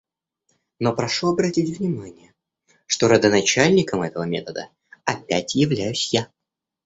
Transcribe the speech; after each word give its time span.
Но 0.79 0.95
прошу 0.95 1.27
обратить 1.29 1.77
внимание, 1.77 2.33
что 2.87 3.07
родоначальником 3.07 4.01
этого 4.01 4.23
метода 4.23 4.67
опять 5.05 5.53
являюсь 5.53 6.11
я. 6.11 6.31